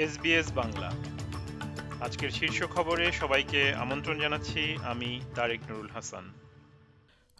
[0.00, 0.90] SBS Bangla.
[2.00, 6.24] আজকের শীর্ষ খবরে সবাইকে আমন্ত্রণ জানাচ্ছি, আমি তারেক নুরুল হাসান।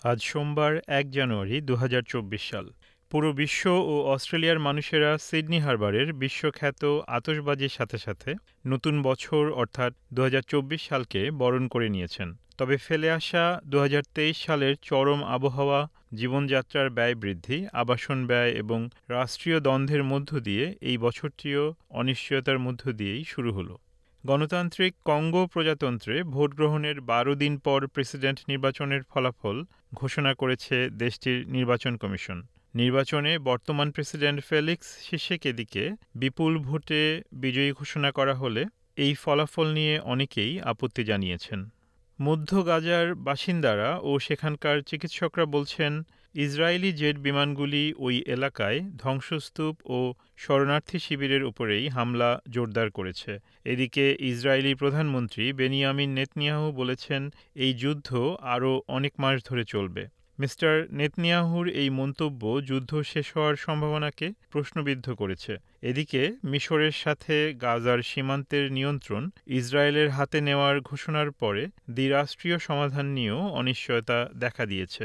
[0.02, 2.66] আজ সোমবার, এক জানুয়ারি দুহাজার চব্বিশ সাল।
[3.10, 8.34] পুরো বিশ্ব ও অস্ট্রেলিয়ার মানুষেরা সিডনি হারবারের বিশ্বখ্যাত আতশবাজির সাথে সাথে
[8.66, 12.28] নতুন বছর অর্থাৎ দু হাজার চব্বিশ সালকে বরণ করে নিয়েছেন।
[12.60, 18.80] তবে ফেলে আসা দু হাজার তেইশ সালের চরম আবহাওয়া, জীবনযাত্রার ব্যয় বৃদ্ধি, আবাসন ব্যয় এবং
[19.08, 23.74] রাষ্ট্রীয় দ্বন্দ্বের মধ্য দিয়ে এই বছরটিও অনিশ্চয়তার মধ্য দিয়েই শুরু হলো।
[24.24, 29.56] গণতান্ত্রিক কঙ্গো প্রজাতন্ত্রে ভোট গ্রহণের বারো দিন পর প্রেসিডেন্ট নির্বাচনের ফলাফল
[29.94, 32.38] ঘোষণা করেছে দেশটির নির্বাচন কমিশন।
[32.74, 37.02] নির্বাচনে বর্তমান প্রেসিডেন্ট ফেলিক্স শিশেকেদিকে বিপুল ভোটে
[37.32, 38.62] বিজয়ী ঘোষণা করা হলে
[38.96, 41.60] এই ফলাফল নিয়ে অনেকেই আপত্তি জানিয়েছেন।
[42.20, 45.92] মধ্য গাজার বাসিন্দারা ও সেখানকার চিকিৎসকরা বলছেন,
[46.34, 49.98] ইসরায়েলি জেট বিমানগুলি ওই এলাকায় ধ্বংসস্তূপ ও
[50.36, 53.32] শরণার্থী শিবিরের উপরেই হামলা জোরদার করেছে।
[53.64, 57.22] এদিকে ইসরায়েলি প্রধানমন্ত্রী বেনিয়ামিন নেতনিয়াহু বলেছেন,
[57.54, 58.08] এই যুদ্ধ
[58.54, 60.02] আরও অনেক মাস ধরে চলবে।
[60.40, 65.52] মিস্টার নেতনিয়াহুর এই মন্তব্য যুদ্ধ শেষ হওয়ার সম্ভাবনাকে প্রশ্নবিদ্ধ করেছে।
[65.82, 69.22] এদিকে মিশরের সাথে গাজার সীমান্তের নিয়ন্ত্রণ
[69.58, 75.04] ইসরায়েলের হাতে নেওয়ার ঘোষণার পরে দ্বিরাষ্ট্রীয় সমাধান নিয়েও অনিশ্চয়তা দেখা দিয়েছে।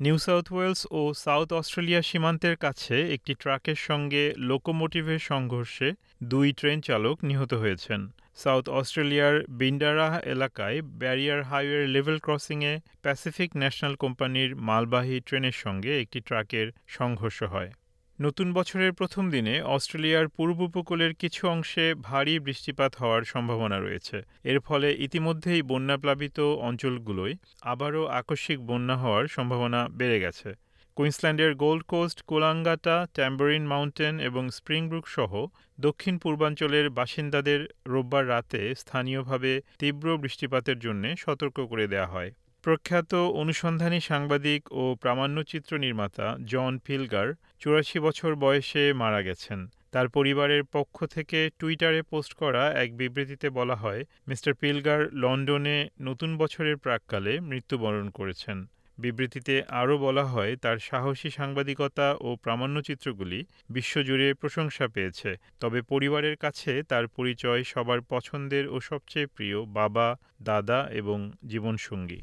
[0.00, 5.88] নিউ সাউথ ওয়েলস ও সাউথ অস্ট্রেলিয়া সীমান্তের কাছে একটি ট্রাকের সঙ্গে লোকোমোটিভের সংঘর্ষে
[6.22, 8.00] দুই ট্রেন চালক নিহত হয়েছেন।
[8.36, 12.72] সাউথ অস্ট্রেলিয়ার বিন্ডারাহ এলাকায় ব্যারিয়ার হাইওয়ের লেভেল ক্রসিংয়ে
[13.02, 17.70] প্যাসিফিক ন্যাশনাল কোম্পানির মালবাহী ট্রেনের সঙ্গে একটি ট্রাকের সংঘর্ষ হয়।
[18.20, 24.60] নতুন বছরের প্রথম দিনে অস্ট্রেলিয়ার পূর্ব উপকূলের কিছু অংশে ভারী বৃষ্টিপাত হওয়ার সম্ভাবনা রয়েছে। এর
[24.60, 30.54] ফলে ইতিমধ্যেই বন্যাপ্লাবিত অঞ্চলগুলোয় আবারও আকস্মিক বন্যা হওয়ার সম্ভাবনা বেড়ে গেছে।
[30.96, 35.46] কুইন্সল্যান্ডের Gold Coast, Coolangatta, Tamborine Mountain এবং স্প্রিংব্রুক সহ
[35.80, 42.30] দক্ষিণ পূর্বাঞ্চলের বাসিন্দাদের রোববার রাতে স্থানীয়ভাবে তীব্র বৃষ্টিপাতের জন্য সতর্ক করে দেওয়া হয়।
[42.64, 50.64] প্রখ্যাত অনুসন্ধানী সাংবাদিক ও প্রামাণ্যচিত্র নির্মাতা জন ফিলগার চুরাশি বছর বয়সে মারা গেছেন। তার পরিবারের
[50.64, 57.40] পক্ষ থেকে টুইটারে পোস্ট করা এক বিবৃতিতে বলা হয়, মিস্টার পিলগার লন্ডনে নতুন বছরের প্রাককালে
[57.40, 58.66] মৃত্যুবরণ করেছেন।
[58.98, 66.82] বিবৃতিতে আরও বলা হয়, তার সাহসী সাংবাদিকতা ও প্রামাণ্যচিত্রগুলি বিশ্বজুড়ে প্রশংসা পেয়েছে। তবে পরিবারের কাছে
[66.82, 72.22] তার পরিচয় সবার পছন্দের ও সবচেয়ে প্রিয় বাবা, দাদা এবং জীবনসঙ্গী।